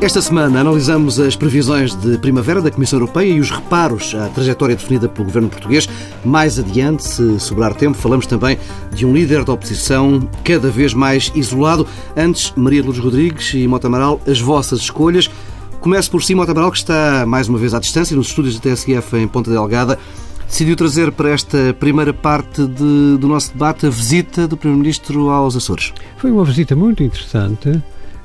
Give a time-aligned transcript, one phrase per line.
[0.00, 4.76] Esta semana analisamos as previsões de primavera da Comissão Europeia e os reparos à trajetória
[4.76, 5.88] definida pelo governo português.
[6.24, 8.56] Mais adiante, se sobrar tempo, falamos também
[8.94, 11.84] de um líder da oposição cada vez mais isolado.
[12.16, 15.28] Antes, Maria Lourdes Rodrigues e Mota Amaral, as vossas escolhas.
[15.80, 18.70] Começo por si, Mota Amaral, que está mais uma vez à distância nos estúdios da
[18.70, 19.98] TSF em Ponta Delgada.
[20.46, 25.56] Decidiu trazer para esta primeira parte de, do nosso debate a visita do Primeiro-Ministro aos
[25.56, 25.92] Açores.
[26.18, 27.82] Foi uma visita muito interessante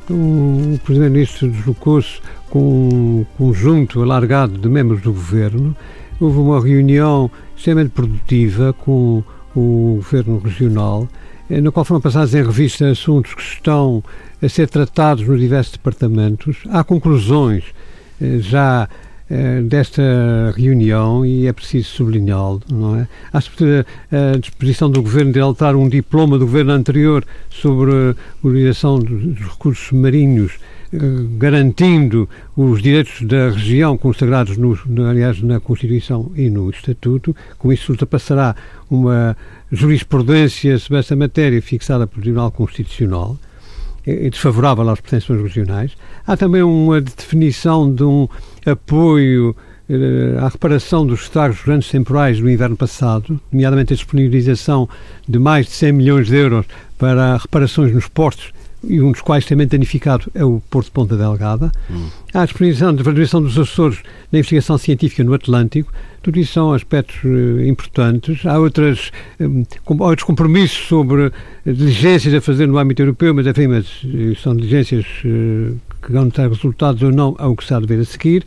[0.09, 5.75] o Primeiro-Ministro deslocou-se com um conjunto alargado de membros do Governo.
[6.19, 9.23] Houve uma reunião extremamente produtiva com
[9.55, 11.07] o Governo Regional,
[11.49, 14.03] eh, na qual foram passados em revista assuntos que estão
[14.41, 16.57] a ser tratados nos diversos departamentos.
[16.69, 17.63] Há conclusões
[18.21, 18.89] eh, já
[19.67, 20.03] desta
[20.55, 23.07] reunião e é preciso sublinhá-lo, não é?
[23.31, 28.99] Há a disposição do Governo de alterar um diploma do Governo anterior sobre a utilização
[28.99, 30.59] dos recursos marinhos
[30.93, 30.97] eh,
[31.39, 34.77] garantindo os direitos da região consagrados, no,
[35.09, 37.35] aliás, na Constituição e no Estatuto.
[37.57, 38.55] Com isso ultrapassará
[38.91, 39.35] uma
[39.71, 43.37] jurisprudência sobre essa matéria fixada pelo Tribunal Constitucional
[44.05, 45.91] desfavorável às pretensões regionais.
[46.27, 48.27] Há também uma definição de um
[48.65, 49.55] apoio
[49.89, 54.87] eh, à reparação dos estragos grandes temporais do inverno passado, nomeadamente a disponibilização
[55.27, 56.65] de mais de 100 milhões de euros
[56.97, 58.53] para reparações nos portos
[58.83, 61.71] e um dos quais também danificado é o Porto de Ponta Delgada.
[61.89, 62.07] Hum.
[62.33, 63.99] Há a disposição de valorização dos Açores
[64.31, 65.91] na investigação científica no Atlântico.
[66.21, 68.45] Tudo isso são aspectos uh, importantes.
[68.45, 71.31] Há outras, um, com, outros compromissos sobre
[71.65, 76.29] diligências a fazer no âmbito europeu, mas, enfim, mas, uh, são diligências uh, que vão
[76.29, 78.43] ter resultados ou não ao que se há de ver a seguir.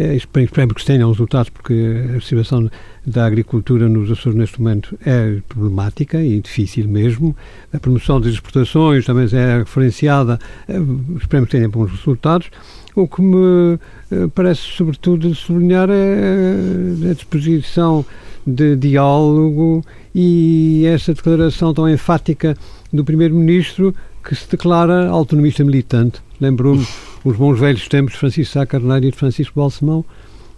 [0.00, 1.74] É, esperemos que tenham resultados, porque
[2.16, 2.70] a situação
[3.04, 7.34] da agricultura nos Açores neste momento é problemática e difícil mesmo.
[7.72, 10.38] A promoção das exportações também é referenciada,
[10.68, 10.76] é,
[11.16, 12.48] esperemos que tenham bons resultados.
[12.94, 13.78] O que me
[14.10, 18.06] é, parece, sobretudo, sublinhar é a disposição
[18.46, 19.84] de diálogo
[20.14, 22.56] e essa declaração tão enfática
[22.92, 26.20] do Primeiro-Ministro que se declara autonomista militante.
[26.40, 26.86] Lembrou-me
[27.24, 30.04] os bons velhos tempos de Francisco Sá Carneiro e de Francisco Balsemão.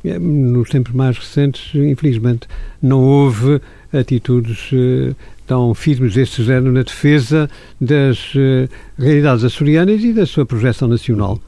[0.03, 2.49] É, nos tempos mais recentes, infelizmente,
[2.81, 3.61] não houve
[3.93, 5.15] atitudes uh,
[5.47, 11.39] tão firmes deste género na defesa das uh, realidades açorianas e da sua projeção nacional.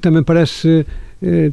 [0.00, 0.86] Também parece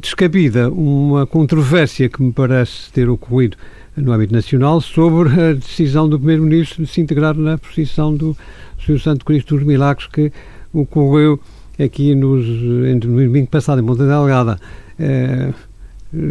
[0.00, 3.56] descabida uma controvérsia que me parece ter ocorrido
[3.96, 8.36] no âmbito nacional sobre a decisão do Primeiro-Ministro de se integrar na posição do
[8.78, 9.00] Sr.
[9.00, 10.32] Santo Cristo dos Milagres que
[10.72, 11.40] ocorreu
[11.78, 14.58] aqui nos, no domingo passado em Monte Delgada.
[14.98, 15.52] É,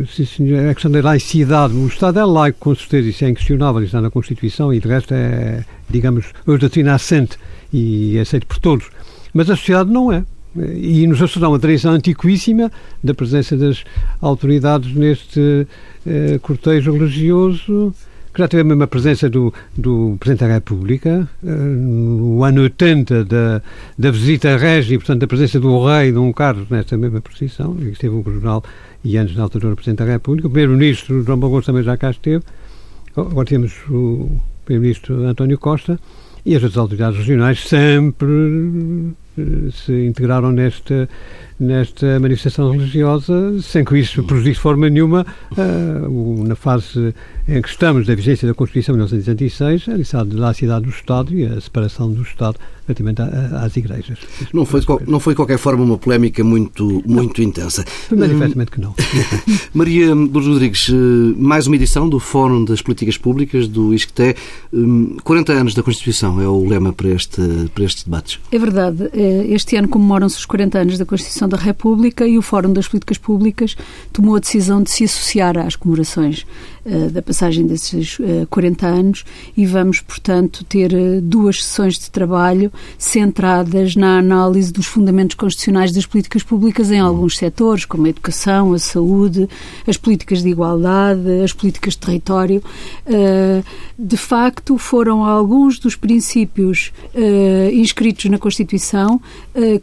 [0.08, 1.74] sim, senhor, a questão da laicidade.
[1.74, 5.14] O Estado é laico, com certeza, isso é inquestionável, está na Constituição e, de resto,
[5.14, 7.38] é, digamos, a doutrina assente
[7.72, 8.90] e é aceito por todos.
[9.34, 10.24] Mas a sociedade não é.
[10.56, 12.70] E nos há uma tradição antiquíssima
[13.02, 13.86] da presença das
[14.20, 15.66] autoridades neste
[16.06, 17.94] eh, cortejo religioso
[18.34, 23.26] que já teve a mesma presença do, do Presidente da República, uh, no ano 80
[23.26, 23.62] da,
[23.98, 27.90] da visita a Regi, portanto, da presença do Rei Dom Carlos nesta mesma posição, e
[27.90, 28.64] esteve o Jornal
[29.04, 30.48] e antes na altura o Presidente da República.
[30.48, 32.44] O Primeiro-Ministro, João Barroso, também já cá esteve.
[33.16, 34.30] Agora temos o
[34.64, 36.00] Primeiro-Ministro António Costa
[36.46, 41.10] e as outras autoridades regionais sempre uh, se integraram nesta
[41.62, 47.14] nesta manifestação religiosa, sem que isso prejudique de forma nenhuma uh, na fase
[47.48, 51.46] em que estamos da vigência da Constituição de 1986, a da cidade do Estado e
[51.46, 52.58] a separação do Estado
[52.88, 54.20] relativamente às igrejas.
[54.54, 57.86] Não foi, de, não foi de qualquer forma uma polémica muito, muito intensa.
[58.12, 58.94] Manifestamente que não.
[59.74, 60.94] Maria Lourdes Rodrigues, eh,
[61.38, 64.36] mais uma edição do Fórum das Políticas Públicas do ISCTE.
[65.24, 67.42] 40 anos da Constituição é o lema para, este,
[67.74, 68.40] para estes debates.
[68.52, 69.10] É verdade.
[69.14, 72.88] Eh, este ano comemoram-se os 40 anos da Constituição da República e o Fórum das
[72.88, 73.76] Políticas Públicas
[74.12, 76.46] tomou a decisão de se associar às comemorações
[76.86, 79.26] uh, da passagem desses uh, 40 anos
[79.56, 85.92] e vamos, portanto, ter uh, duas sessões de trabalho centradas na análise dos fundamentos constitucionais
[85.92, 89.48] das políticas públicas em alguns setores, como a educação, a saúde,
[89.88, 92.64] as políticas de igualdade, as políticas de território.
[93.98, 96.92] De facto, foram alguns dos princípios
[97.74, 99.22] inscritos na Constituição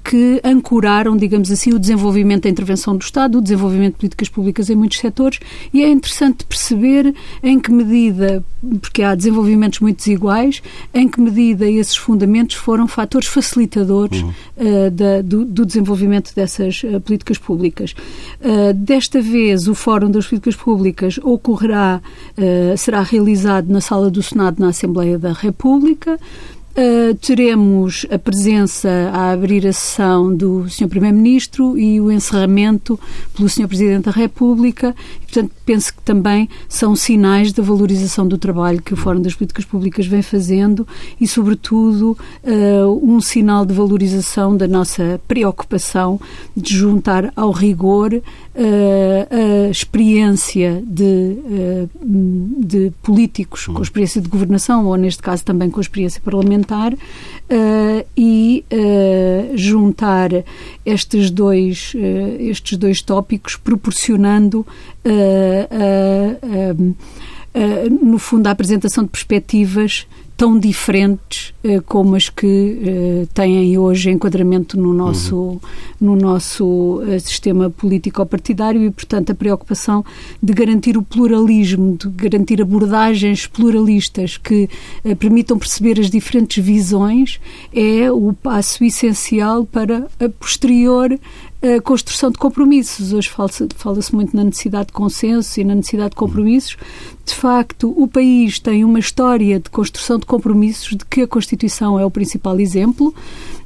[0.05, 4.29] que ancoraram, digamos assim, assim o desenvolvimento da intervenção do Estado, o desenvolvimento de políticas
[4.29, 5.39] públicas em muitos setores
[5.73, 8.45] e é interessante perceber em que medida,
[8.81, 10.63] porque há desenvolvimentos muito desiguais,
[10.95, 14.29] em que medida esses fundamentos foram fatores facilitadores uhum.
[14.29, 17.95] uh, da, do, do, desenvolvimento dessas uh, políticas públicas.
[18.41, 22.01] Uh, desta vez, o Fórum das Políticas Públicas ocorrerá,
[22.77, 26.19] será realizado na Sala do Senado na Assembleia da República.
[26.77, 30.87] Uh, teremos a presença a abrir a sessão do Sr.
[30.89, 32.99] Primeiro-Ministro e o encerramento
[33.35, 33.67] pelo Sr.
[33.67, 34.95] Presidente da República.
[35.31, 39.67] Portanto, penso que também são sinais da valorização do trabalho que o Fórum das Políticas
[39.67, 40.89] Públicas vem fazendo
[41.21, 46.19] e, sobretudo, uh, um sinal de valorização da nossa preocupação
[46.57, 48.23] de juntar ao rigor uh,
[49.67, 51.37] a experiência de,
[52.59, 56.95] de políticos com experiência de governação, ou neste caso também com experiência parlamentar
[58.17, 58.65] e
[59.55, 60.31] juntar
[60.85, 61.95] estes dois,
[62.39, 64.67] estes dois tópicos, proporcionando,
[68.03, 70.07] no fundo, a apresentação de perspectivas
[70.39, 75.61] tão diferentes uh, como as que uh, têm hoje enquadramento no nosso, uhum.
[76.01, 80.05] no nosso uh, sistema político-partidário e, portanto, a preocupação
[80.41, 84.69] de garantir o pluralismo, de garantir abordagens pluralistas que
[85.19, 87.41] permitam perceber as diferentes visões
[87.75, 91.19] é o passo essencial para a posterior
[91.61, 93.13] a construção de compromissos.
[93.13, 96.77] Hoje fala-se muito na necessidade de consenso e na necessidade de compromissos.
[97.25, 101.99] De facto, o país tem uma história de construção de compromissos, de que a Constituição
[101.99, 103.13] é o principal exemplo,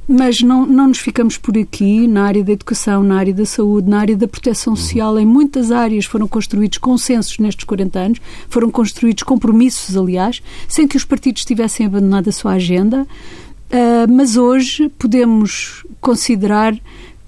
[0.07, 2.07] mas não, não nos ficamos por aqui.
[2.07, 5.71] Na área da educação, na área da saúde, na área da proteção social, em muitas
[5.71, 11.45] áreas foram construídos consensos nestes 40 anos, foram construídos compromissos, aliás, sem que os partidos
[11.45, 13.05] tivessem abandonado a sua agenda.
[13.71, 16.75] Uh, mas hoje podemos considerar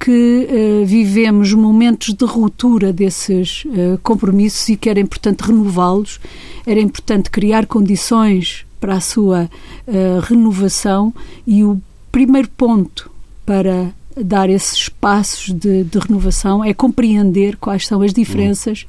[0.05, 6.19] que uh, vivemos momentos de ruptura desses uh, compromissos e que era importante renová-los,
[6.63, 9.49] era importante criar condições para a sua
[9.87, 11.11] uh, renovação
[11.47, 11.81] e o
[12.11, 13.09] primeiro ponto
[13.47, 18.85] para dar esses passos de, de renovação é compreender quais são as diferenças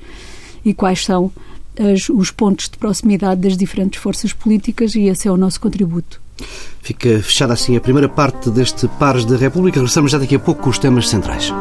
[0.63, 1.33] e quais são
[1.81, 6.26] as, os pontos de proximidade das diferentes forças políticas e esse é o nosso contributo.
[6.83, 9.79] Fica fechada assim a primeira parte deste Pares da República.
[9.79, 11.53] Regressamos já daqui a pouco com os temas centrais.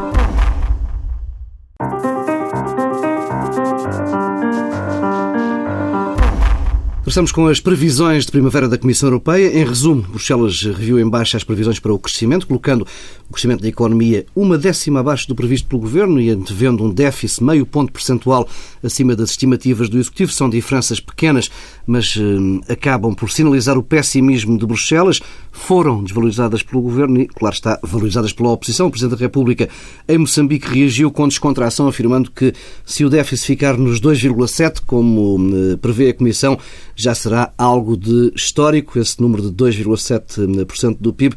[7.06, 9.56] Começamos com as previsões de primavera da Comissão Europeia.
[9.56, 12.84] Em resumo, Bruxelas reviu em baixa as previsões para o crescimento, colocando
[13.30, 17.44] o crescimento da economia uma décima abaixo do previsto pelo Governo e antevendo um déficit
[17.44, 18.48] meio ponto percentual
[18.82, 20.32] acima das estimativas do Executivo.
[20.32, 21.48] São diferenças pequenas,
[21.86, 25.20] mas eh, acabam por sinalizar o pessimismo de Bruxelas.
[25.52, 28.88] Foram desvalorizadas pelo Governo e, claro está, valorizadas pela oposição.
[28.88, 29.68] O Presidente da República
[30.08, 32.52] em Moçambique reagiu com descontração, afirmando que
[32.84, 36.58] se o déficit ficar nos 2,7, como eh, prevê a Comissão,
[36.96, 41.36] já será algo de histórico, esse número de 2,7% do PIB.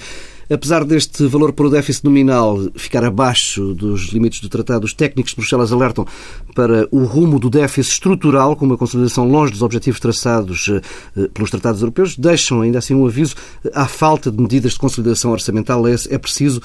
[0.49, 5.31] Apesar deste valor para o déficit nominal ficar abaixo dos limites do tratado, os técnicos
[5.31, 6.07] de Bruxelas alertam
[6.55, 10.67] para o rumo do déficit estrutural, com uma consolidação longe dos objetivos traçados
[11.15, 12.17] eh, pelos tratados europeus.
[12.17, 13.35] Deixam ainda assim um aviso
[13.73, 15.83] à falta de medidas de consolidação orçamental.
[15.87, 16.61] É preciso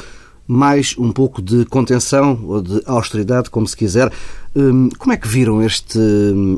[0.46, 4.12] mais um pouco de contenção ou de austeridade, como se quiser.
[4.54, 5.98] Hum, como é que viram este,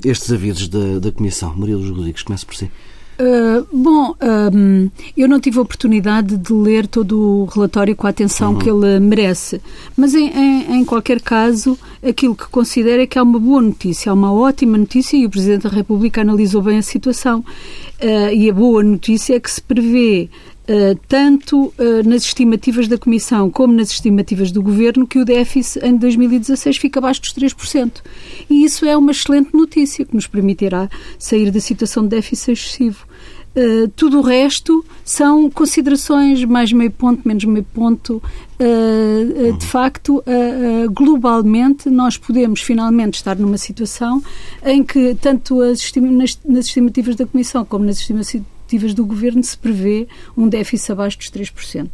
[0.04, 1.54] estes avisos da, da Comissão?
[1.56, 2.70] Maria dos Rodrigues, comece por si.
[3.18, 4.14] Uh, bom,
[4.52, 8.58] um, eu não tive a oportunidade de ler todo o relatório com a atenção uhum.
[8.58, 9.58] que ele merece,
[9.96, 14.10] mas em, em, em, qualquer caso, aquilo que considero é que há uma boa notícia,
[14.10, 17.40] há uma ótima notícia e o Presidente da República analisou bem a situação.
[18.02, 20.28] Uh, e a boa notícia é que se prevê
[21.08, 21.72] tanto uh,
[22.04, 26.98] nas estimativas da Comissão como nas estimativas do Governo, que o déficit em 2016 fica
[26.98, 28.02] abaixo dos 3%.
[28.50, 33.06] E isso é uma excelente notícia que nos permitirá sair da situação de déficit excessivo.
[33.56, 38.22] Uh, tudo o resto são considerações, mais meio ponto, menos meio ponto.
[38.60, 44.22] Uh, de facto, uh, globalmente, nós podemos finalmente estar numa situação
[44.62, 49.42] em que, tanto as, nas, nas estimativas da Comissão como nas estimativas perspectivas do governo
[49.42, 51.88] se prevê um déficit abaixo dos 3%.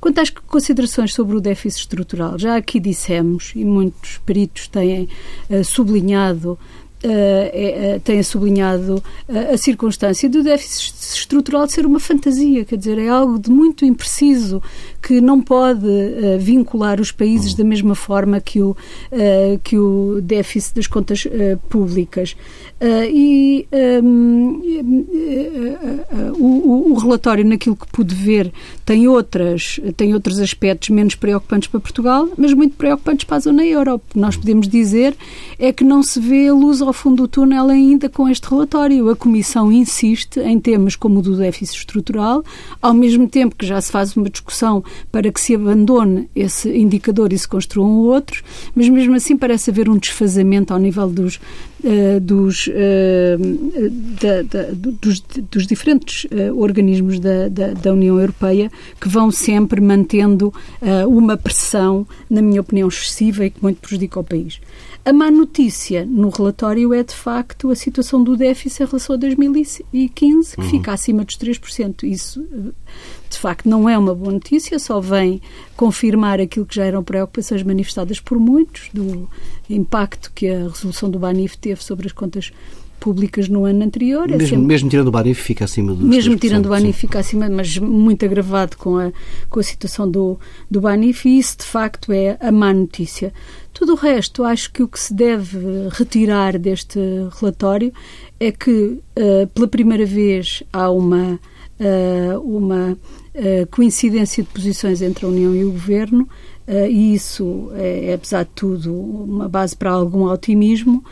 [0.00, 5.08] Quanto às considerações sobre o déficit estrutural, já aqui dissemos, e muitos peritos têm
[5.48, 6.58] uh, sublinhado
[7.06, 12.98] uh, tenha sublinhado uh, a circunstância do déficit estrutural de ser uma fantasia, quer dizer,
[12.98, 14.62] é algo de muito impreciso
[15.00, 15.86] que não pode
[16.40, 18.76] vincular os países da mesma forma que o,
[19.62, 21.24] que o déficit das contas
[21.68, 22.36] públicas.
[23.08, 23.68] e
[24.02, 24.60] um,
[26.36, 28.52] o, o, relatório, naquilo que pude ver,
[28.84, 33.64] tem, outras, tem outros aspectos menos preocupantes para Portugal, mas muito preocupantes para a zona
[33.64, 33.94] euro.
[33.94, 35.16] O que nós podemos dizer
[35.56, 39.08] é que não se vê luz ao fundo do túnel ainda com este relatório.
[39.10, 42.44] A Comissão insiste em temas como o do déficit estrutural,
[42.80, 47.32] ao mesmo tempo que já se faz uma discussão para que se abandone esse indicador
[47.32, 48.42] e se construam outros,
[48.74, 51.38] mas mesmo assim parece haver um desfazamento ao nível dos,
[51.84, 52.72] uh, dos, uh,
[54.20, 59.80] da, da, dos, dos, diferentes uh, organismos da, da, da, União Europeia que vão sempre
[59.80, 60.52] mantendo
[61.08, 64.60] uma pressão, na minha opinião, excessiva e que muito prejudica o país.
[65.04, 69.18] A má notícia no relatório é, de facto, a situação do déficit em relação a
[69.18, 70.68] 2015, que uhum.
[70.68, 72.02] fica acima dos 3%.
[72.02, 72.44] Isso,
[73.36, 75.40] de facto, não é uma boa notícia, só vem
[75.76, 79.28] confirmar aquilo que já eram preocupações manifestadas por muitos, do
[79.68, 82.50] impacto que a resolução do Banif teve sobre as contas
[82.98, 84.24] públicas no ano anterior.
[84.24, 84.66] É mesmo, é sempre...
[84.66, 88.24] mesmo tirando o Banif fica acima do Mesmo tirando o Banif fica acima, mas muito
[88.24, 89.12] agravado com a,
[89.50, 90.40] com a situação do,
[90.70, 93.32] do Banif e isso de facto é a má notícia.
[93.72, 95.58] Tudo o resto, acho que o que se deve
[95.90, 96.98] retirar deste
[97.38, 97.92] relatório
[98.40, 101.38] é que uh, pela primeira vez há uma,
[101.78, 102.96] uh, uma
[103.70, 106.28] coincidência de posições entre a União e o Governo
[106.68, 111.04] e isso é, é, apesar de tudo, uma base para algum otimismo.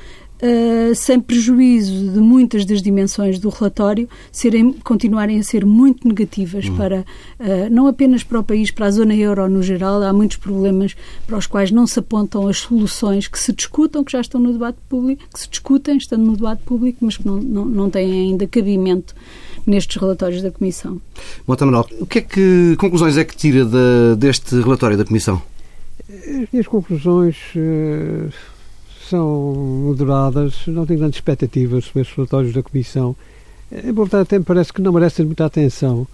[0.42, 6.66] Uh, sem prejuízo de muitas das dimensões do relatório serem, continuarem a ser muito negativas
[6.66, 6.76] uhum.
[6.76, 10.02] para uh, não apenas para o país, para a zona euro no geral.
[10.02, 14.12] Há muitos problemas para os quais não se apontam as soluções que se discutam, que
[14.12, 17.36] já estão no debate público, que se discutem, estando no debate público, mas que não,
[17.36, 19.14] não, não têm ainda cabimento
[19.66, 21.00] nestes relatórios da Comissão.
[21.46, 25.40] Mota Manuel, o que é que conclusões é que tira de, deste relatório da Comissão?
[26.58, 28.30] As conclusões uh
[29.08, 29.54] são
[29.86, 33.14] moderadas, não tenho grandes expectativas sobre estes relatórios da Comissão.
[33.84, 36.06] Embora até me parece que não merecem muita atenção.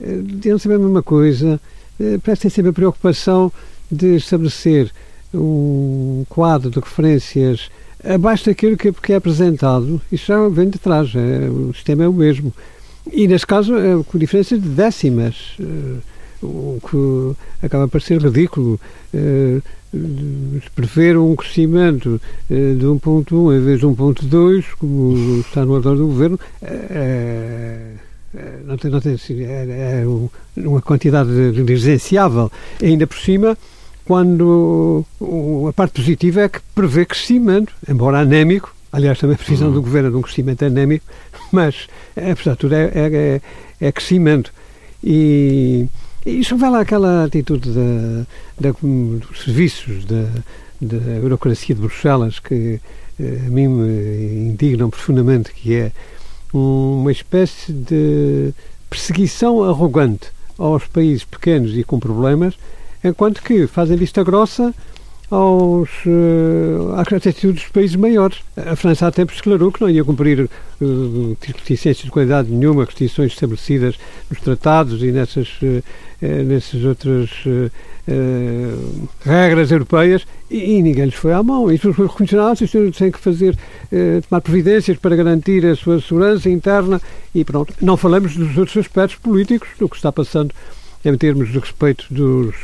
[0.00, 1.60] Eh, Deviam saber a mesma coisa,
[2.00, 3.52] eh, parece ter sempre a preocupação
[3.90, 4.90] de estabelecer
[5.32, 7.70] um quadro de referências
[8.04, 10.00] abaixo daquilo que é apresentado.
[10.10, 12.52] Isso já vem de trás, é, o sistema é o mesmo.
[13.12, 15.98] E neste caso, é, com diferenças de décimas, eh,
[16.42, 18.78] o que acaba por ser ridículo
[20.74, 22.20] prever um crescimento
[22.50, 27.92] eh, de 1.1 em vez de 1.2, como está no ordem do Governo, é,
[28.64, 30.04] não tem, não tem, é, é
[30.66, 32.50] uma quantidade dirigenciável.
[32.82, 33.56] Ainda por cima,
[34.04, 35.04] quando
[35.68, 39.82] a parte positiva é que prevê crescimento, embora anémico, aliás, também a previsão do uhum.
[39.82, 41.04] Governo de um crescimento anémico,
[41.50, 43.40] mas, apesar de tudo, é, é,
[43.80, 44.52] é crescimento.
[45.02, 45.86] E
[46.24, 48.26] isso vai lá aquela atitude da,
[48.58, 50.24] da, dos serviços da,
[50.80, 52.80] da burocracia de Bruxelas que
[53.20, 55.92] eh, a mim me indignam profundamente, que é
[56.52, 58.54] uma espécie de
[58.88, 62.54] perseguição arrogante aos países pequenos e com problemas,
[63.02, 64.72] enquanto que fazem vista grossa
[65.34, 68.38] aos, uh, às atitudes dos países maiores.
[68.56, 70.48] A França há tempos declarou que não ia cumprir
[70.80, 73.96] uh, reticências de qualidade nenhuma, restrições estabelecidas
[74.30, 75.82] nos tratados e nessas, uh,
[76.44, 77.70] nessas outras uh,
[79.24, 81.72] regras europeias e, e, ninguém lhes foi à mão.
[81.72, 83.56] E os reconhecidos têm que fazer,
[84.28, 87.00] tomar providências para garantir a sua segurança interna
[87.34, 87.72] e pronto.
[87.80, 90.54] Não falamos dos outros aspectos políticos, do que está passando
[91.02, 92.54] em termos de respeito dos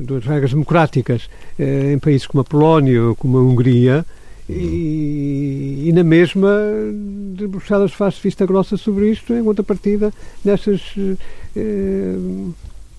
[0.00, 1.28] das regras democráticas
[1.58, 4.04] eh, em países como a Polónia ou como a Hungria
[4.48, 6.50] e, e, na mesma
[7.34, 10.12] de Bruxelas faz vista grossa sobre isto em contrapartida
[10.44, 10.82] nessas
[11.56, 12.16] eh,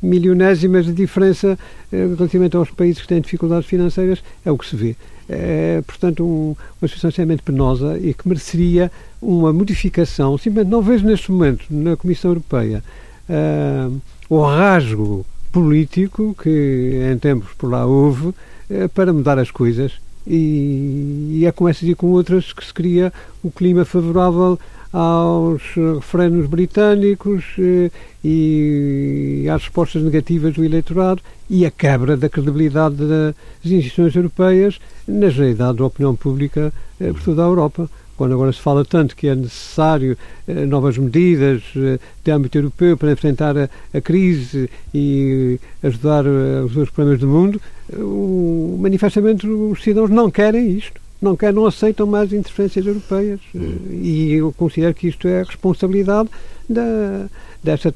[0.01, 1.59] milionésimas de diferença
[1.91, 4.95] eh, relativamente aos países que têm dificuldades financeiras é o que se vê.
[5.29, 8.91] É, portanto, um, uma situação extremamente penosa e que mereceria
[9.21, 10.37] uma modificação.
[10.37, 12.83] Simplesmente não vejo neste momento na Comissão Europeia
[13.29, 18.33] uh, o rasgo político que em tempos por lá houve
[18.69, 19.93] eh, para mudar as coisas.
[20.25, 23.11] E, e é com essas e com outras que se cria
[23.43, 24.59] o clima favorável
[24.93, 25.61] aos
[25.95, 27.89] referendos britânicos eh,
[28.23, 35.29] e às respostas negativas do eleitorado e a quebra da credibilidade das instituições europeias na
[35.29, 37.89] generalidade da opinião pública eh, por toda a Europa
[38.21, 40.15] quando agora se fala tanto que é necessário
[40.47, 46.61] eh, novas medidas eh, de âmbito europeu para enfrentar a, a crise e ajudar eh,
[46.63, 47.59] os outros problemas do mundo,
[47.91, 51.01] o, manifestamente os cidadãos não querem isto.
[51.19, 53.39] Não querem, não aceitam mais interferências europeias.
[53.55, 53.77] Hum.
[53.89, 56.29] E eu considero que isto é a responsabilidade
[56.69, 57.25] da,
[57.63, 57.91] desta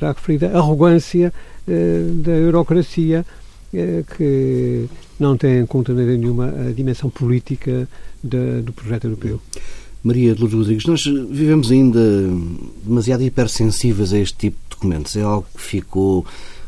[0.00, 1.34] já referida arrogância
[1.66, 3.26] da eurocracia
[4.16, 4.86] que
[5.18, 7.88] não tem em conta nenhuma a dimensão política
[8.22, 9.40] do projeto europeu.
[10.02, 12.00] Maria de Lourdes Rodrigues, nós vivemos ainda
[12.84, 15.16] demasiado hipersensíveis a este tipo de documentos.
[15.16, 16.26] É algo que ficou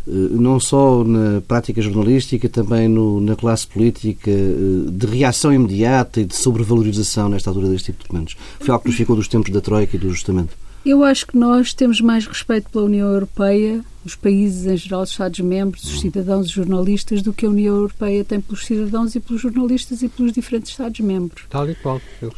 [0.08, 6.20] eh, não só na prática jornalística, também no, na classe política, eh, de reação imediata
[6.20, 8.36] e de sobrevalorização nesta altura deste tipo de documentos.
[8.58, 10.56] Foi algo que nos ficou dos tempos da Troika e do Justamento.
[10.86, 15.10] Eu acho que nós temos mais respeito pela União Europeia, os países em geral, os
[15.10, 19.42] Estados-membros, os cidadãos, os jornalistas, do que a União Europeia tem pelos cidadãos e pelos
[19.42, 21.42] jornalistas e pelos diferentes Estados-membros.
[21.50, 21.96] Tal e qual.
[22.22, 22.30] Uh,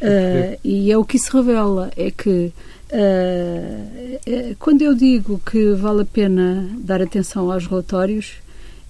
[0.63, 2.51] e é o que isso revela, é que
[2.91, 8.33] uh, quando eu digo que vale a pena dar atenção aos relatórios,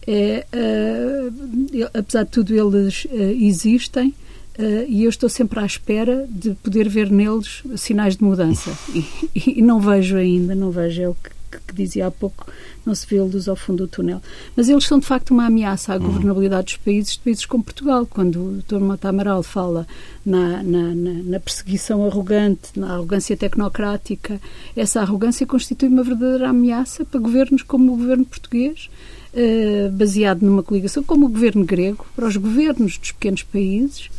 [0.07, 4.13] é, uh, apesar de tudo eles existem,
[4.59, 8.77] Uh, e eu estou sempre à espera de poder ver neles sinais de mudança.
[8.93, 11.01] E, e não vejo ainda, não vejo.
[11.01, 11.29] É o que,
[11.65, 12.45] que, dizia há pouco,
[12.85, 14.21] não se vê luz ao fundo do túnel.
[14.57, 16.07] Mas eles são, de facto, uma ameaça à uhum.
[16.07, 18.05] governabilidade dos países, de países como Portugal.
[18.05, 18.79] Quando o Dr.
[18.81, 19.87] Mota Amaral fala
[20.25, 24.41] na, na, na, na perseguição arrogante, na arrogância tecnocrática,
[24.75, 28.89] essa arrogância constitui uma verdadeira ameaça para governos como o governo português,
[29.33, 34.09] uh, baseado numa coligação, como o governo grego, para os governos dos pequenos países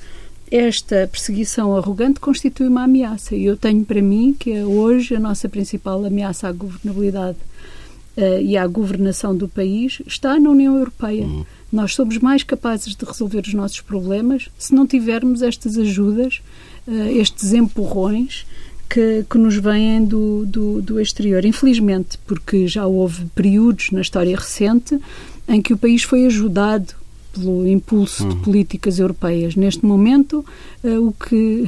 [0.50, 3.36] esta perseguição arrogante constitui uma ameaça.
[3.36, 7.38] E eu tenho para mim que é hoje a nossa principal ameaça à governabilidade
[8.16, 11.24] uh, e à governação do país está na União Europeia.
[11.24, 11.44] Uhum.
[11.72, 16.42] Nós somos mais capazes de resolver os nossos problemas se não tivermos estas ajudas,
[16.88, 18.44] uh, estes empurrões
[18.88, 21.44] que, que nos vêm do, do, do exterior.
[21.44, 24.98] Infelizmente, porque já houve períodos na história recente
[25.46, 26.99] em que o país foi ajudado
[27.32, 28.30] pelo impulso uhum.
[28.30, 29.56] de políticas europeias.
[29.56, 30.44] Neste momento,
[30.84, 31.64] uh, o, que,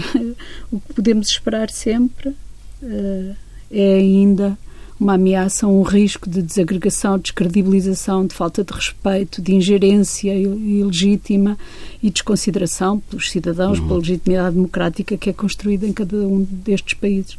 [0.70, 3.36] o que podemos esperar sempre uh,
[3.70, 4.58] é ainda
[5.02, 11.58] uma ameaça, um risco de desagregação, de descredibilização, de falta de respeito, de ingerência ilegítima
[12.00, 13.88] e desconsideração pelos cidadãos, uhum.
[13.88, 17.36] pela legitimidade democrática que é construída em cada um destes países.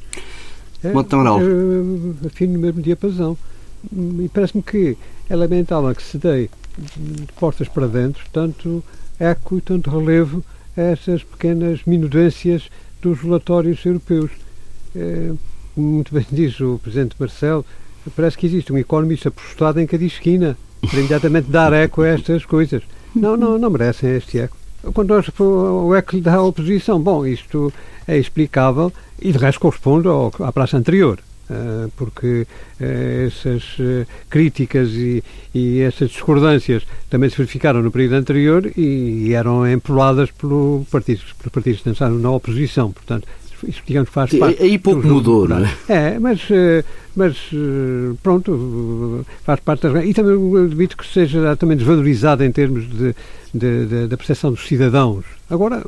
[0.84, 0.92] É,
[1.40, 3.38] é, afino no mesmo diapasão.
[3.92, 4.98] E parece-me que
[5.30, 8.84] é lamentável que se dê de portas para dentro, tanto
[9.20, 10.44] eco e tanto relevo
[10.76, 12.70] a essas pequenas minudências
[13.02, 14.32] dos relatórios europeus.
[14.96, 15.32] É,
[15.76, 17.66] muito bem diz o Presidente Marcelo,
[18.16, 22.46] parece que existe um economista postado em cada esquina para imediatamente dar eco a estas
[22.46, 22.84] coisas.
[23.16, 24.58] Não, não, não merecem este eco.
[24.94, 27.72] Quando o eco lhe dá a oposição, bom, isto
[28.08, 31.20] é explicável e de resto corresponde ao, à praça anterior.
[31.54, 32.48] Eh, porque
[32.80, 39.34] eh, essas eh, críticas e, e, essas discordâncias também se verificaram no período anterior e,
[39.34, 42.92] eram empoladas pelo partido, pelos partidos que dançaram na oposição.
[42.92, 43.28] Portanto,
[43.68, 44.64] isso, digamos, faz parte.
[44.64, 45.76] Aí pouco mudou, não é?
[45.88, 46.42] É, mas,
[47.16, 47.38] mas
[48.22, 50.06] pronto, faz parte das.
[50.06, 50.34] E também
[50.66, 53.16] admito que seja também desvalorizado em termos de,
[53.54, 55.24] de, de da percepção dos cidadãos.
[55.50, 55.84] Agora,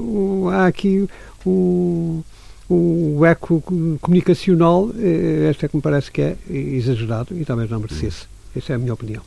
[0.53, 1.09] há aqui
[1.45, 2.23] o
[2.69, 3.61] o eco
[4.01, 8.25] comunicacional, eh, esta é que me parece que é exagerado e talvez não merecesse.
[8.55, 9.21] Essa é a minha opinião.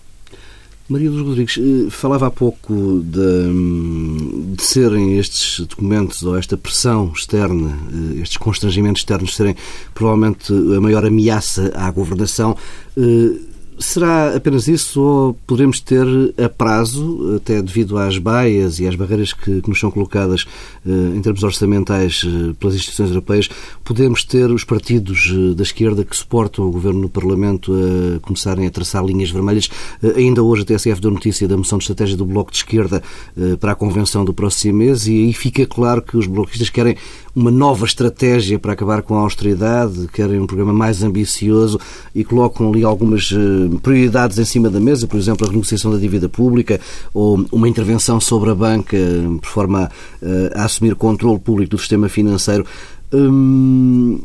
[0.89, 7.13] Maria dos Rodrigues, eh, falava há pouco de, de, serem estes documentos ou esta pressão
[7.15, 9.55] externa, eh, estes constrangimentos externos serem
[9.95, 12.57] provavelmente a maior ameaça à governação.
[13.79, 16.05] Será apenas isso ou poderemos ter
[16.37, 20.47] a prazo, até devido às baias e às barreiras que, que nos são colocadas
[20.85, 23.49] eh, em termos orçamentais eh, pelas instituições europeias,
[23.85, 28.67] podemos ter os partidos eh, da esquerda que suportam o governo no Parlamento a começarem
[28.67, 29.69] a traçar linhas vermelhas?
[30.17, 33.03] Ainda hoje a TSF deu notícia da moção de estratégia do Bloco de Esquerda
[33.61, 36.97] para a convenção do próximo mês e aí fica claro que os bloquistas querem
[37.39, 41.79] uma nova estratégia para acabar com a austeridade, querem um programa mais ambicioso
[42.13, 43.33] e colocam ali algumas
[43.81, 46.81] prioridades em cima da mesa, por exemplo, a renegociação da dívida pública
[47.15, 48.97] ou uma intervenção sobre a banca
[49.41, 49.89] por forma
[50.55, 52.67] a, a assumir controle público do sistema financeiro.
[53.13, 54.21] Hum,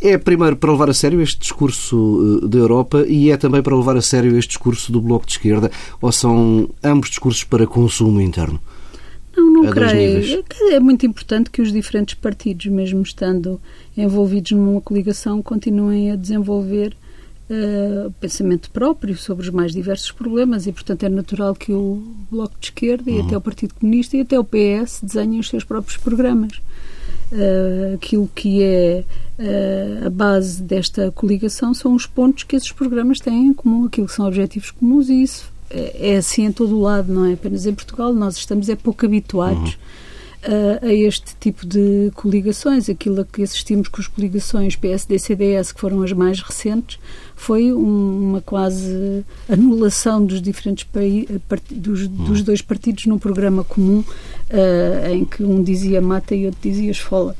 [0.00, 3.96] é primeiro para levar a sério este discurso da Europa e é também para levar
[3.96, 8.58] a sério este discurso do Bloco de Esquerda ou são ambos discursos para consumo interno?
[9.36, 10.44] Não, não creio.
[10.70, 13.60] É muito importante que os diferentes partidos, mesmo estando
[13.96, 16.96] envolvidos numa coligação, continuem a desenvolver
[17.50, 22.54] uh, pensamento próprio sobre os mais diversos problemas e, portanto, é natural que o Bloco
[22.58, 23.18] de Esquerda uhum.
[23.18, 26.60] e até o Partido Comunista e até o PS desenhem os seus próprios programas.
[27.32, 29.04] Uh, aquilo que é
[29.38, 34.06] uh, a base desta coligação são os pontos que esses programas têm em comum, aquilo
[34.06, 37.34] que são objetivos comuns e isso é, é assim em todo o lado, não é
[37.34, 38.12] apenas em Portugal.
[38.12, 40.04] Nós estamos é pouco habituados uhum
[40.44, 42.88] a, a este tipo de coligações.
[42.88, 46.98] Aquilo a que assistimos com as coligações PSD-CDS, que foram as mais recentes,
[47.34, 50.86] foi um, uma quase anulação dos diferentes
[51.70, 56.60] dos, dos, dois partidos num programa comum uh, em que um dizia mata e outro
[56.62, 57.34] dizia esfola.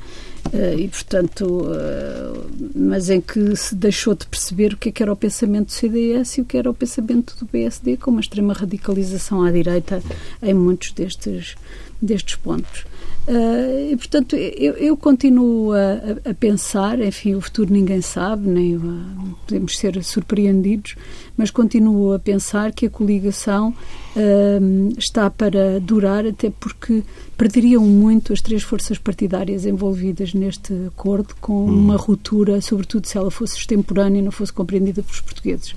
[0.52, 5.02] Uh, e, portanto, uh, mas em que se deixou de perceber o que, é que
[5.02, 8.20] era o pensamento do CDS e o que era o pensamento do PSD, com uma
[8.20, 10.02] extrema radicalização à direita
[10.42, 11.56] em muitos destes,
[12.00, 12.84] destes pontos.
[13.26, 18.76] Uh, e, portanto, eu, eu continuo a, a, pensar, enfim, o futuro ninguém sabe, nem
[18.76, 20.94] uh, podemos ser surpreendidos,
[21.34, 23.74] mas continuo a pensar que a coligação
[24.16, 27.02] uh, está para durar, até porque
[27.36, 31.74] perderiam muito as três forças partidárias envolvidas neste acordo com hum.
[31.74, 35.74] uma ruptura, sobretudo se ela fosse extemporânea e não fosse compreendida pelos portugueses.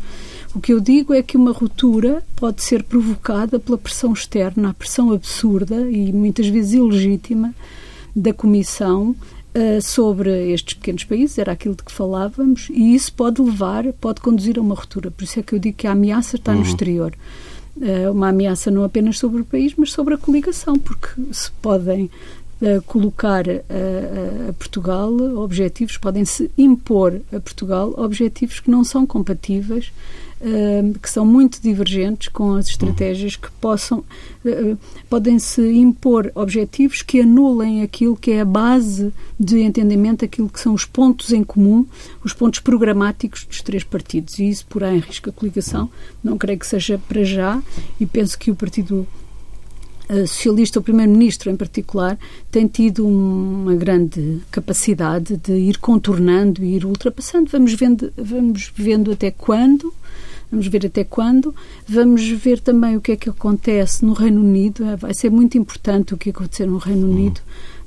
[0.56, 4.74] O que eu digo é que uma ruptura pode ser provocada pela pressão externa, a
[4.74, 7.54] pressão absurda e muitas vezes ilegítima
[8.16, 9.16] da Comissão
[9.58, 14.22] uh, sobre estes pequenos países, era aquilo de que falávamos, e isso pode levar, pode
[14.22, 15.12] conduzir a uma ruptura.
[15.12, 16.60] Por isso é que eu digo que a ameaça está uhum.
[16.60, 17.14] no exterior.
[17.78, 22.10] Uh, uma ameaça não apenas sobre o país, mas sobre a coligação, porque se podem
[22.60, 29.92] Uh, colocar a, a, Portugal objetivos, podem-se impor a Portugal objetivos que não são compatíveis
[31.02, 34.00] que são muito divergentes com as estratégias que possam
[34.46, 34.78] uh,
[35.10, 40.74] podem-se impor objetivos que anulem aquilo que é a base de entendimento, aquilo que são
[40.74, 41.86] os pontos em comum,
[42.24, 44.38] os pontos programáticos dos três partidos.
[44.38, 45.90] E isso porá em risco a coligação.
[46.24, 47.62] Não creio que seja para já
[48.00, 49.08] e penso que o Partido
[50.26, 52.18] socialista, o primeiro-ministro em particular,
[52.50, 57.50] tem tido uma grande capacidade de ir contornando e ir ultrapassando.
[57.52, 59.94] Vamos vendo, vamos vendo até quando
[60.52, 61.54] Vamos ver até quando.
[61.88, 64.84] Vamos ver também o que é que acontece no Reino Unido.
[64.86, 67.42] É, vai ser muito importante o que acontecer no Reino Unido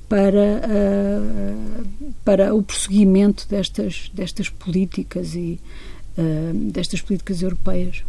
[0.08, 5.60] para, uh, para o prosseguimento destas, destas políticas e
[6.18, 8.02] uh, destas políticas europeias.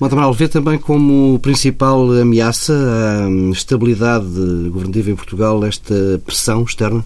[0.00, 4.26] Montemar vê também como principal ameaça à estabilidade
[4.70, 7.04] governativa em Portugal esta pressão externa?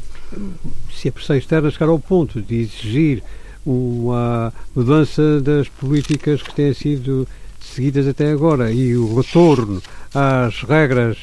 [0.95, 3.23] Se a pressão externa chegar ao ponto de exigir
[3.67, 7.27] uma mudança das políticas que têm sido
[7.61, 9.83] seguidas até agora e o retorno
[10.15, 11.19] às regras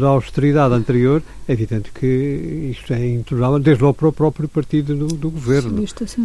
[0.00, 4.94] da austeridade anterior, é evidente que isto é intolerável, desde logo para o próprio partido
[4.94, 5.84] do, do governo,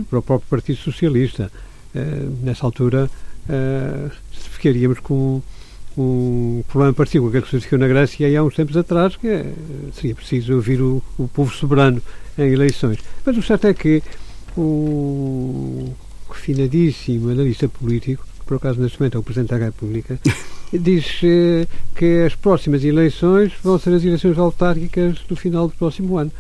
[0.09, 1.51] para o próprio Partido Socialista.
[1.95, 3.09] Uh, nessa altura,
[3.49, 5.41] uh, ficaríamos com
[5.97, 9.51] um problema parecido com aquele que sucedeu na Grécia há uns tempos atrás, que é,
[9.93, 12.01] seria preciso ouvir o, o povo soberano
[12.37, 12.99] em eleições.
[13.25, 14.03] Mas o certo é que
[14.57, 15.93] o
[16.29, 20.19] refinadíssimo analista político, que por acaso neste momento é o Presidente da República,
[20.73, 26.17] diz eh, que as próximas eleições vão ser as eleições autárquicas do final do próximo
[26.17, 26.31] ano.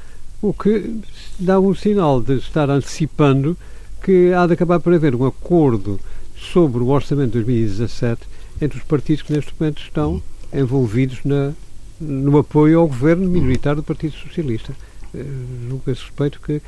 [0.41, 0.99] O que
[1.39, 3.57] dá um sinal de estar antecipando
[4.03, 5.99] que há de acabar por haver um acordo
[6.35, 8.21] sobre o orçamento de 2017
[8.61, 10.21] entre os partidos que neste momento estão
[10.53, 11.53] envolvidos na,
[11.99, 14.73] no apoio ao governo minoritário do Partido Socialista.
[15.13, 16.61] Uh, julgo a esse respeito que eh,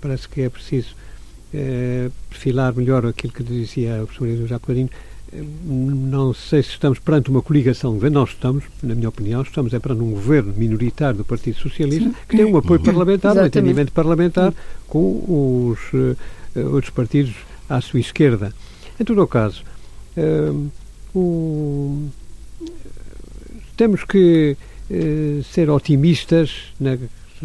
[0.00, 0.94] parece que é preciso
[1.52, 4.90] é, perfilar melhor aquilo que dizia o professor Eduardo Jacqueline.
[5.32, 9.42] Eh, não sei se estamos perante uma coligação de governo, nós estamos, na minha opinião,
[9.42, 12.14] estamos é perante um governo minoritário do Partido Socialista Sim.
[12.28, 14.52] que tem um apoio parlamentar, um entendimento parlamentar
[14.86, 16.16] com os uh,
[16.72, 17.34] outros partidos
[17.68, 18.52] à sua esquerda.
[19.00, 19.64] Em todo o caso,
[20.16, 20.70] uh,
[21.14, 22.08] o,
[23.76, 24.56] temos que
[24.90, 26.96] uh, ser otimistas na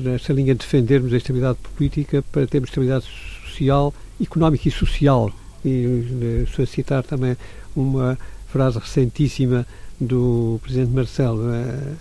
[0.02, 3.06] nesta linha de defendermos a estabilidade política para termos estabilidade
[3.46, 5.32] social, económica e social.
[5.64, 7.38] E eh, a citar também
[7.76, 9.66] uma frase recentíssima
[10.00, 11.54] do Presidente Marcelo.
[11.54, 11.96] Eh,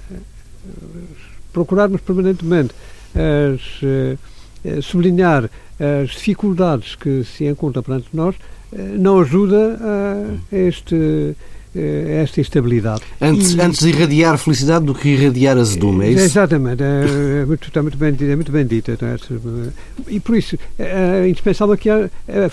[1.52, 2.74] procurarmos permanentemente
[3.14, 8.36] as, eh, sublinhar as dificuldades que se encontram perante nós
[8.72, 11.34] não ajuda a este eh,
[11.74, 13.02] esta instabilidade.
[13.20, 16.24] Antes, e, antes de irradiar felicidade do que irradiar azedume, é isso?
[16.24, 18.92] Exatamente, é, é muito, está muito bem, é muito bem dita.
[18.92, 19.16] É?
[20.08, 22.50] E por isso é, é indispensável que, há, é,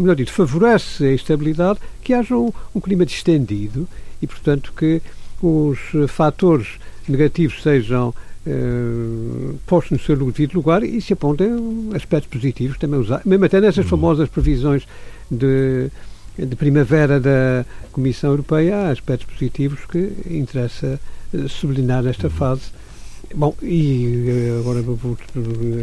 [0.00, 3.86] melhor dito, favorece a estabilidade que haja um, um clima distendido
[4.22, 5.02] e, portanto, que
[5.42, 6.68] os fatores
[7.08, 8.14] negativos sejam
[8.48, 11.48] Uh, postos no seu devido lugar e se apontem
[11.96, 13.90] aspectos positivos também usar, mesmo até nessas uhum.
[13.90, 14.86] famosas previsões
[15.28, 15.90] de
[16.38, 21.00] de primavera da Comissão Europeia há aspectos positivos que interessa
[21.32, 22.62] eh, sublinhar nesta fase.
[23.34, 25.16] Bom, e eh, agora vou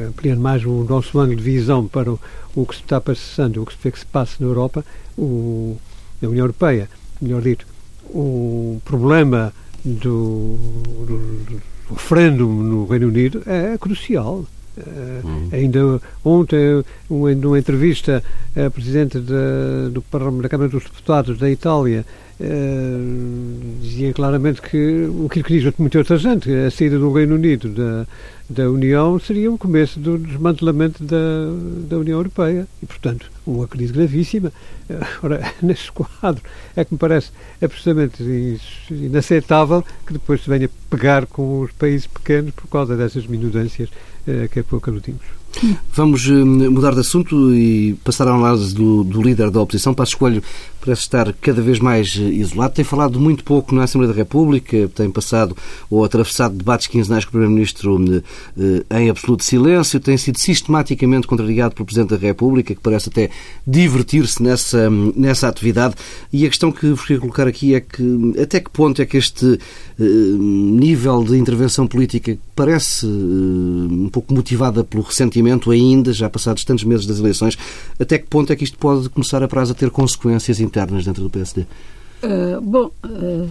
[0.08, 2.20] ampliar mais o nosso ângulo de visão para o,
[2.56, 4.86] o que se está passando, o que se que se passa na Europa,
[5.18, 5.78] o,
[6.22, 6.89] na União Europeia,
[7.22, 7.66] melhor dito,
[8.06, 10.58] o problema do,
[11.06, 14.46] do, do referendo no Reino Unido é crucial.
[14.76, 18.24] Uh, Ainda ontem, numa entrevista,
[18.56, 20.04] a Presidente da, do,
[20.42, 22.06] da Câmara dos Deputados da Itália
[22.39, 27.69] uh, dizia claramente que o que diz muita outra gente, a saída do Reino Unido
[27.69, 28.08] da,
[28.50, 31.17] da União seria o começo do desmantelamento da,
[31.88, 34.52] da União Europeia e, portanto, uma crise gravíssima.
[35.22, 36.41] Ora, nesse quadro
[36.76, 38.60] é que me parece absolutamente
[38.91, 43.89] inaceitável que depois se venha pegar com os países pequenos por causa dessas minudâncias
[44.28, 45.43] uh, que há pouco aludimos.
[45.93, 49.93] Vamos eh, mudar de assunto e passar à análise do, do líder da oposição.
[49.93, 50.43] Passos Coelho
[50.84, 52.74] parece estar cada vez mais eh, isolado.
[52.74, 55.56] Tem falado muito pouco na Assembleia da República, tem passado
[55.89, 58.24] ou atravessado debates quinzenais com o Primeiro-Ministro
[58.58, 63.30] eh, em absoluto silêncio, tem sido sistematicamente contrariado pelo Presidente da República, que parece até
[63.65, 65.96] divertir-se nessa, nessa atividade.
[66.32, 69.17] E a questão que vos queria colocar aqui é que até que ponto é que
[69.17, 69.60] este
[70.00, 77.06] nível de intervenção política parece um pouco motivada pelo ressentimento ainda, já passados tantos meses
[77.06, 77.58] das eleições,
[78.00, 81.22] até que ponto é que isto pode começar a prazo a ter consequências internas dentro
[81.22, 81.62] do PSD?
[81.62, 83.50] Uh, ah, bom, uh,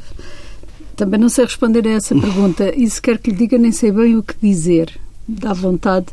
[0.97, 3.93] também não sei responder a essa pergunta e se quer que lhe diga nem sei
[3.93, 4.99] bem o que dizer.
[5.29, 6.07] Dá vontade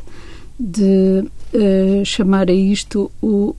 [0.58, 3.56] de uh, chamar a isto o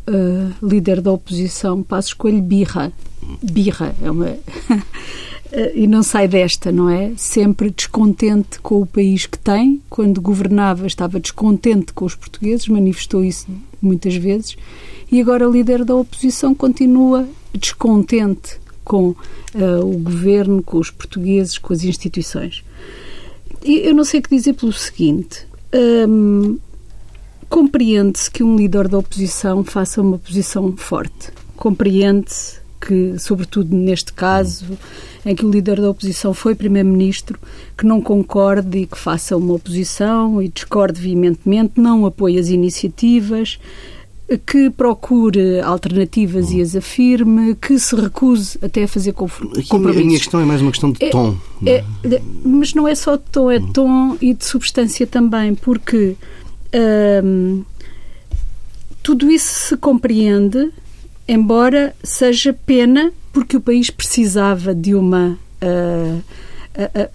[0.64, 2.92] líder da oposição, Passo Escolho Birra.
[3.44, 4.38] Birra, é uma...
[5.52, 7.12] Eh, e não sai desta, não é?
[7.18, 9.82] Sempre descontente com o país que tem.
[9.90, 13.48] Quando governava, estava descontente com os portugueses, manifestou isso
[13.82, 14.56] muitas vezes.
[15.12, 19.16] E agora, líder da oposição, continua descontente com uh,
[19.84, 22.64] o governo, com os portugueses, com as instituições.
[23.64, 25.46] E eu não sei o que dizer pelo seguinte.
[25.74, 26.58] Um,
[27.52, 31.34] Compreende-se que um líder da oposição faça uma posição forte.
[31.58, 34.66] Compreende-se que, sobretudo neste caso,
[35.24, 37.40] em que o líder da oposição foi primeiro-ministro,
[37.78, 43.60] que não concorde e que faça uma oposição e discorde veementemente, não apoie as iniciativas,
[44.46, 49.72] que procure alternativas e as afirme, que se recuse até a fazer compromissos.
[49.72, 51.38] A minha questão é mais uma questão de é, tom.
[51.66, 55.54] É, é, mas não é só de tom, é de tom e de substância também,
[55.54, 56.16] porque
[57.24, 57.64] hum,
[59.04, 60.72] tudo isso se compreende
[61.28, 65.38] embora seja pena porque o país precisava de uma.
[65.62, 66.22] Uh,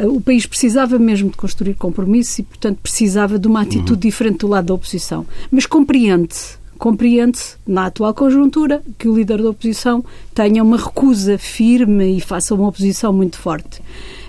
[0.02, 3.92] uh, uh, o país precisava mesmo de construir compromissos e, portanto, precisava de uma atitude
[3.92, 3.98] uhum.
[3.98, 5.26] diferente do lado da oposição.
[5.50, 12.16] Mas compreende-se, compreende-se, na atual conjuntura, que o líder da oposição tenha uma recusa firme
[12.16, 13.82] e faça uma oposição muito forte.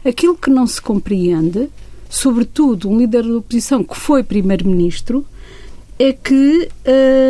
[0.03, 1.69] Aquilo que não se compreende,
[2.09, 5.25] sobretudo um líder da oposição que foi primeiro-ministro,
[5.99, 6.69] é que.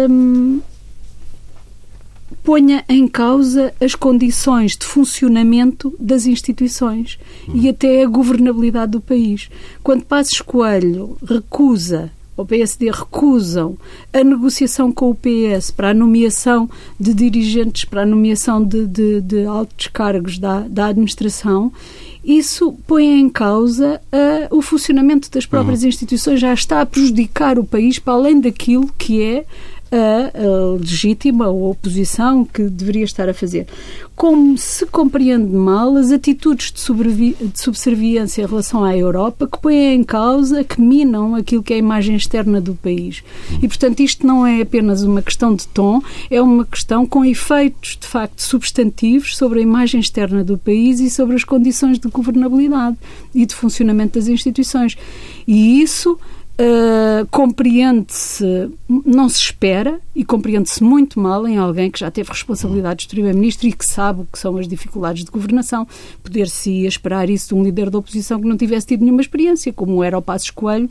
[0.10, 0.62] Hum,
[2.47, 7.19] ponha em causa as condições de funcionamento das instituições
[7.53, 9.49] e até a governabilidade do país.
[9.83, 13.75] Quando Passos Coelho recusa o PSD recusam
[14.13, 19.21] a negociação com o PS para a nomeação de dirigentes, para a nomeação de, de,
[19.21, 21.73] de altos cargos da, da administração,
[22.23, 25.89] isso põe em causa uh, o funcionamento das próprias uhum.
[25.89, 29.45] instituições, já está a prejudicar o país para além daquilo que é
[29.91, 33.67] a, a legítima oposição que deveria estar a fazer.
[34.15, 39.95] Como se compreende mal as atitudes de, de subserviência em relação à Europa que põem
[39.95, 43.23] em causa, que minam aquilo que é a imagem externa do país.
[43.62, 47.97] E, portanto, isto não é apenas uma questão de tom, é uma questão com efeitos,
[48.00, 52.97] de facto, substantivos sobre a imagem externa do país e sobre as condições de governabilidade
[53.34, 54.97] e de funcionamento das instituições.
[55.47, 56.19] E isso
[56.60, 58.72] Uh, compreende-se,
[59.06, 63.67] não se espera e compreende-se muito mal em alguém que já teve responsabilidades de Primeiro-Ministro
[63.67, 65.88] e que sabe o que são as dificuldades de governação.
[66.24, 70.04] Poder-se esperar isso de um líder da oposição que não tivesse tido nenhuma experiência, como
[70.04, 70.89] era o Passos Coelho,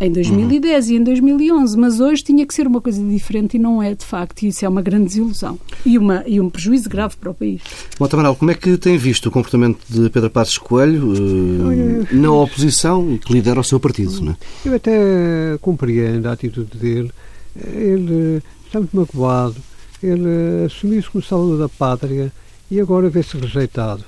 [0.00, 0.92] em 2010 uhum.
[0.92, 4.04] e em 2011, mas hoje tinha que ser uma coisa diferente e não é, de
[4.04, 7.34] facto, e isso é uma grande desilusão e, uma, e um prejuízo grave para o
[7.34, 7.60] país.
[7.98, 12.32] Bom, Tamaral, como é que tem visto o comportamento de Pedro Passos Coelho uh, na
[12.32, 14.22] oposição que lidera o seu partido?
[14.22, 14.36] Não é?
[14.64, 17.10] Eu até compreendo a atitude dele.
[17.56, 19.56] Ele está muito magoado,
[20.02, 22.32] ele assumiu-se como salvador da pátria
[22.70, 24.04] e agora vê-se rejeitado.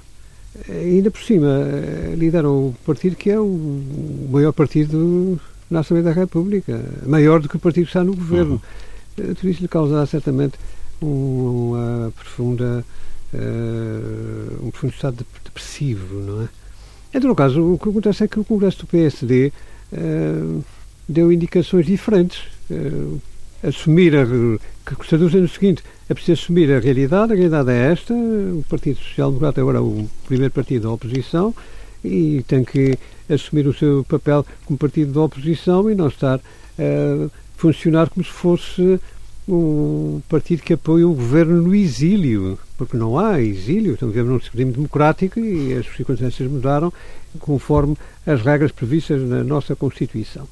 [0.68, 3.82] Ainda por cima, eh, lidera o partido que é o
[4.30, 5.40] maior partido
[5.72, 8.60] na Assembleia da República, maior do que o partido que está no governo.
[9.18, 9.34] Uhum.
[9.34, 10.54] Tudo isso lhe causará certamente
[11.00, 12.84] uma profunda,
[13.34, 16.48] uh, um profundo estado depressivo, não é?
[17.14, 19.52] Em todo caso, o que acontece é que o Congresso do PSD uh,
[19.92, 20.62] eh,
[21.06, 22.44] deu indicações diferentes.
[22.70, 23.20] Uh,
[23.62, 27.92] assumir a, que se traduzem no seguinte, é preciso assumir a realidade, a realidade é
[27.92, 31.54] esta, o Partido Social Democrata é agora o primeiro partido da oposição
[32.04, 37.30] e tem que assumir o seu papel como partido da oposição e não estar a
[37.56, 39.00] funcionar como se fosse
[39.48, 44.38] um partido que apoia o governo no exílio, porque não há exílio, estamos vivendo num
[44.38, 46.92] regime democrático e as circunstâncias mudaram
[47.40, 50.46] conforme as regras previstas na nossa Constituição.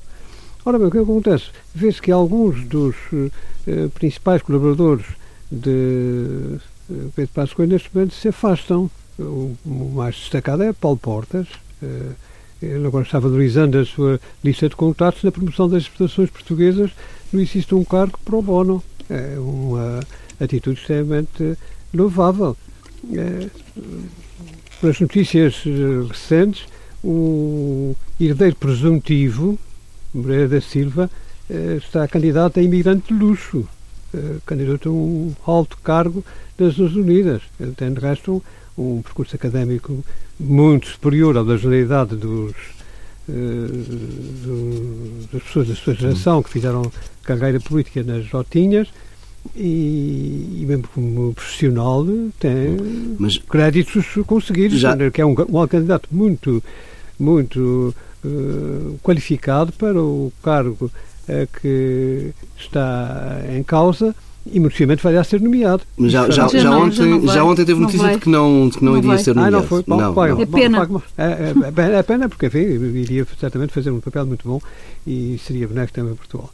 [0.65, 1.47] Ora bem, o que acontece?
[1.75, 5.07] Vê-se que alguns dos uh, principais colaboradores
[5.51, 6.59] de
[6.91, 8.91] uh, Pedro Passos Coelho neste momento se afastam.
[9.19, 11.47] O, o, mais destacado é Paulo Portas.
[11.83, 12.15] Uh,
[12.63, 16.91] ele agora está valorizando a sua lista de contatos na promoção das exportações portuguesas
[17.33, 18.83] no existe um cargo pro bono.
[19.09, 20.01] É uma
[20.39, 21.57] atitude extremamente
[21.93, 22.57] louvável.
[23.13, 23.49] É,
[25.01, 25.63] notícias
[26.09, 26.67] recentes,
[27.03, 29.59] o herdeiro presuntivo,
[30.13, 31.11] Moreira da Silva,
[31.79, 33.67] está candidato a imigrante de luxo,
[34.47, 36.25] candidato a um alto cargo
[36.57, 37.43] das Nações Unidas.
[37.59, 38.41] Ele tem, de resto, um,
[38.81, 40.03] um percurso académico
[40.39, 42.53] muito superior ao da generalidade dos,
[43.29, 46.91] uh, das pessoas da sua geração que fizeram
[47.23, 48.89] carreira política nas Jotinhas
[49.55, 52.07] e, e, mesmo como profissional
[52.39, 52.77] tem
[53.19, 54.97] Mas, créditos conseguidos, já...
[55.11, 56.63] que é um, um candidato muito,
[57.19, 64.15] muito uh, qualificado para o cargo uh, que está em causa
[64.47, 65.83] e merecivelmente vai ser nomeado.
[65.97, 68.79] Mas já, já, já, não, ontem, já, já, ontem teve notícia de que não, de
[68.79, 69.19] que não, não iria vai.
[69.19, 69.57] ser nomeado.
[69.57, 69.85] Ah, não foi?
[69.87, 70.41] Bom, não, vai, não.
[70.41, 70.89] É pena.
[71.19, 74.61] É, é, é, pena porque, enfim, iria certamente fazer um papel muito bom
[75.07, 76.51] e seria benéfico também para Portugal.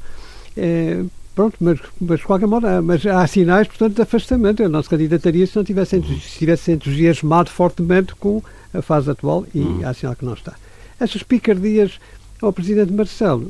[0.57, 1.03] É,
[1.35, 4.63] pronto, mas, mas de qualquer modo, mas há sinais, portanto, de afastamento.
[4.63, 8.43] Ele não se candidataria se não tivesse, se tivesse entusiasmado fortemente com
[8.75, 9.81] a fase atual e hum.
[9.85, 10.55] há sinal que não está.
[10.99, 12.01] Essas picardias
[12.43, 13.49] ao Presidente Marcelo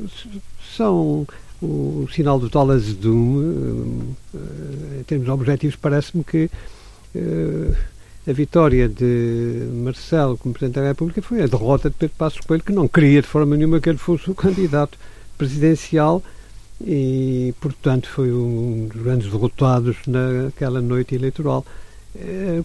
[0.75, 1.27] são
[1.61, 6.49] o sinal do tal azedume, eh, em termos objetivos, parece-me que
[7.15, 7.75] uh,
[8.27, 12.63] a vitória de Marcelo como Presidente da República foi a derrota de Pedro Passos Coelho,
[12.63, 14.97] que não queria de forma nenhuma que ele fosse o candidato
[15.37, 16.21] presidencial
[16.85, 21.65] e, portanto, foi um dos grandes derrotados naquela noite eleitoral.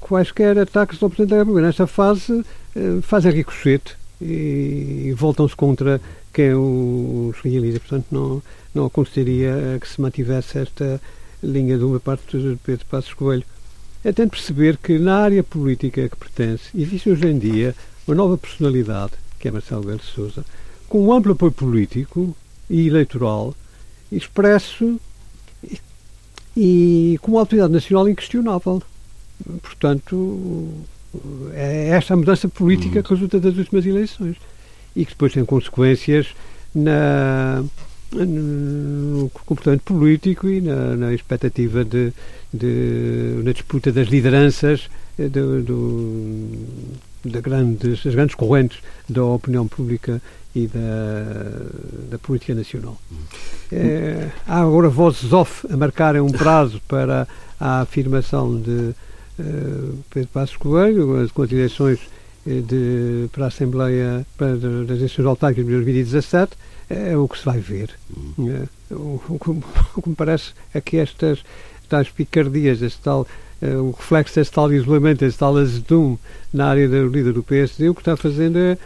[0.01, 2.45] Quaisquer ataques ao Presidente da República nesta fase
[3.03, 6.01] fazem ricochete e voltam-se contra
[6.33, 7.79] quem os realiza.
[7.81, 8.43] Portanto, não
[8.75, 11.01] não aconselharia que se mantivesse esta
[11.43, 13.45] linha de uma parte de Pedro Passos Coelho.
[14.05, 17.75] É tento perceber que na área política que pertence existe hoje em dia
[18.07, 20.45] uma nova personalidade, que é Marcelo Belo de Souza,
[20.89, 22.35] com um amplo apoio político
[22.69, 23.55] e eleitoral,
[24.11, 25.01] expresso
[25.63, 25.79] e,
[26.57, 28.83] e com uma autoridade nacional inquestionável.
[29.61, 30.69] Portanto,
[31.53, 33.03] é esta a mudança política uhum.
[33.03, 34.37] que resulta das últimas eleições
[34.95, 36.29] e que depois tem consequências
[36.75, 37.65] na
[38.13, 42.13] no comportamento político e na, na expectativa de,
[42.53, 46.51] de, na disputa das lideranças eh, do, do,
[47.25, 50.21] da grandes, das grandes correntes da opinião pública
[50.55, 51.61] e da,
[52.11, 53.01] da política nacional.
[53.71, 57.27] É, há agora vozes off a marcarem um prazo para
[57.59, 58.95] a afirmação de
[59.39, 62.01] uh, Pedro Passos Coelho, com as eleições
[62.45, 66.57] de, para a Assembleia para, das eleições autárquicas de 2017
[66.91, 67.91] é o que se vai ver.
[68.39, 68.51] Hum.
[68.51, 69.21] É, o,
[69.97, 71.43] o, que me parece é que estas
[71.89, 73.27] tais picardias, este tal,
[73.61, 76.19] é, o reflexo deste tal isolamento, este tal azedume
[76.53, 78.79] na área da líder do PSD, o que está fazendo é,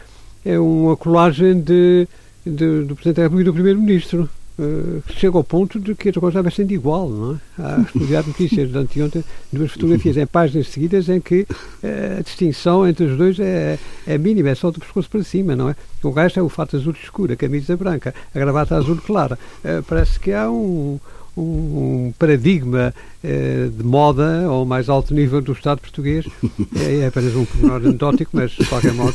[0.45, 2.07] é uma colagem de,
[2.45, 4.31] de, do Presidente da República e do Primeiro-Ministro.
[4.59, 7.62] Uh, chega ao ponto de que a coisa vai sendo igual, não é?
[7.62, 12.88] Há estudado notícias de anteontem, duas fotografias em páginas seguidas em que uh, a distinção
[12.88, 15.77] entre os dois é, é mínima, é só do pescoço para cima, não é?
[16.03, 19.38] O resto é o fato azul escuro, a camisa branca, a gravata azul clara.
[19.62, 20.99] Uh, parece que há um,
[21.37, 26.27] um paradigma eh, de moda ao mais alto nível do Estado português.
[26.77, 29.14] É, é apenas um pormenor anedótico, mas de qualquer modo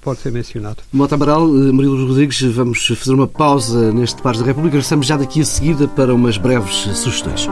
[0.00, 0.78] pode ser mencionado.
[0.92, 4.78] Mota Amaral, eh, Murilo Rodrigues, vamos fazer uma pausa neste Pares da República.
[4.78, 7.48] Estamos já daqui a seguida para umas breves sugestões.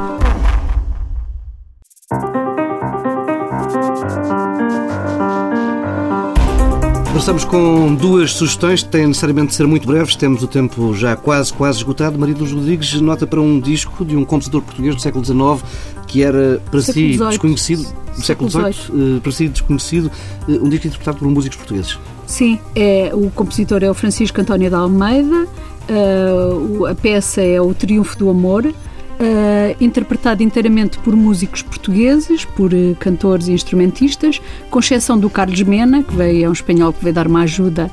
[7.10, 10.14] Começamos com duas sugestões que têm necessariamente de ser muito breves.
[10.14, 12.16] Temos o tempo já quase, quase esgotado.
[12.16, 15.60] Maria dos Rodrigues nota para um disco de um compositor português do século XIX
[16.06, 20.10] que era para si desconhecido, do século XVIII, eh, para si desconhecido,
[20.48, 21.98] eh, um disco interpretado por músicos portugueses.
[22.26, 25.46] Sim, é, o compositor é o Francisco António de Almeida,
[25.88, 28.72] uh, a peça é O Triunfo do Amor,
[29.20, 35.60] uh, interpretado inteiramente por músicos portugueses, por uh, cantores e instrumentistas, com exceção do Carlos
[35.62, 37.90] Mena, que veio, é um espanhol que veio dar uma ajuda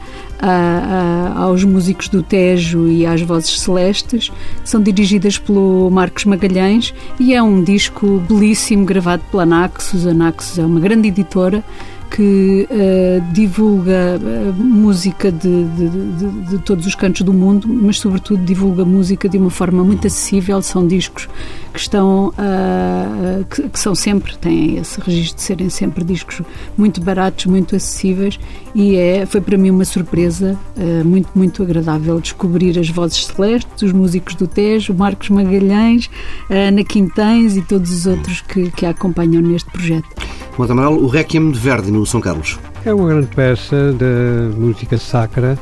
[1.36, 4.32] aos músicos do Tejo e às vozes celestes,
[4.64, 10.06] são dirigidas pelo Marcos Magalhães, e é um disco belíssimo, gravado pela Naxos.
[10.06, 11.64] A Naxos é uma grande editora
[12.10, 18.00] que uh, divulga uh, música de, de, de, de, todos os cantos do mundo, mas
[18.00, 20.62] sobretudo divulga música de uma forma muito acessível.
[20.62, 21.30] São discos
[21.74, 26.42] que estão uh, que, que, são sempre têm esse registro de serem sempre discos
[26.78, 28.40] muito baratos, muito acessíveis
[28.76, 30.58] e é foi para mim uma surpresa
[31.06, 36.10] muito muito agradável descobrir as vozes celestes, os músicos do Tejo, Marcos Magalhães,
[36.50, 40.27] Ana Quintães e todos os outros que, que a acompanham neste projeto.
[40.58, 42.58] Monte Amaral, o Requiem de Verdi no São Carlos.
[42.84, 45.58] É uma grande peça de música sacra.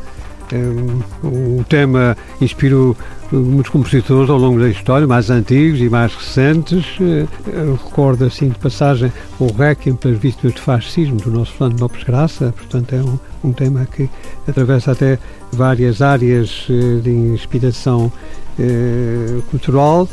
[1.24, 2.96] O tema inspirou
[3.32, 6.86] muitos compositores ao longo da história, mais antigos e mais recentes.
[7.00, 12.04] Eu recordo, assim, de passagem, o Requiem pelas vítimas do fascismo do nosso Fernando Lopes
[12.04, 12.54] Graça.
[12.56, 13.20] Portanto, é um,
[13.50, 14.10] um tema que
[14.48, 15.20] atravessa até
[15.52, 18.12] várias áreas eh, de inspiração
[18.58, 20.08] eh, cultural.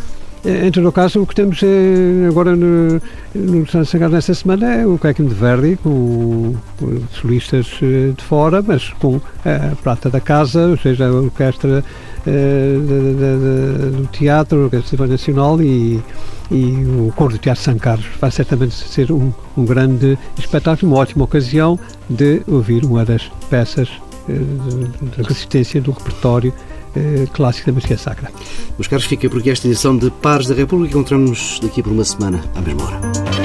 [0.44, 3.00] Em todo o caso, o que temos é, agora no,
[3.32, 8.24] no Santo Sagrado nesta semana é o Requiem de Verdi, com, com, solistas eh, de
[8.24, 11.84] fora, mas com a prata da casa, ou seja, a orquestra
[12.26, 16.02] de, do teatro, a Orquestra Nacional e,
[16.50, 18.06] e o Coro do Teatro São Carlos.
[18.20, 21.78] Vai certamente ser um, um grande espetáculo, uma ótima ocasião
[22.10, 23.88] de ouvir uma das peças
[24.26, 26.52] de resistência do repertório
[26.96, 28.30] eh, clássico da música sacra.
[28.78, 30.92] Meus caros, fica por aqui esta edição de Pares da República.
[30.92, 33.41] Encontramos-nos daqui por uma semana, à mesma hora.